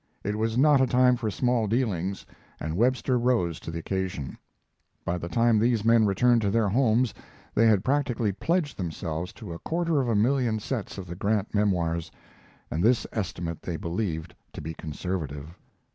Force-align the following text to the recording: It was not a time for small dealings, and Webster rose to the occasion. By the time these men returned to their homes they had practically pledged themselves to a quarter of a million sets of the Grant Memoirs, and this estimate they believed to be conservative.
It 0.23 0.35
was 0.35 0.57
not 0.57 0.81
a 0.81 0.87
time 0.87 1.15
for 1.15 1.29
small 1.29 1.67
dealings, 1.67 2.25
and 2.59 2.75
Webster 2.75 3.19
rose 3.19 3.59
to 3.59 3.69
the 3.69 3.77
occasion. 3.77 4.35
By 5.05 5.19
the 5.19 5.29
time 5.29 5.59
these 5.59 5.85
men 5.85 6.07
returned 6.07 6.41
to 6.41 6.49
their 6.49 6.67
homes 6.69 7.13
they 7.53 7.67
had 7.67 7.83
practically 7.83 8.31
pledged 8.31 8.77
themselves 8.77 9.31
to 9.33 9.53
a 9.53 9.59
quarter 9.59 10.01
of 10.01 10.07
a 10.07 10.15
million 10.15 10.59
sets 10.59 10.97
of 10.97 11.05
the 11.05 11.13
Grant 11.15 11.53
Memoirs, 11.53 12.09
and 12.71 12.81
this 12.81 13.05
estimate 13.11 13.61
they 13.61 13.77
believed 13.77 14.33
to 14.53 14.59
be 14.59 14.73
conservative. 14.73 15.55